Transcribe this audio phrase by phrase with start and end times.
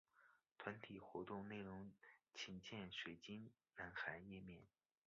[0.57, 1.91] 团体活动内容
[2.33, 4.63] 请见水晶男孩页面。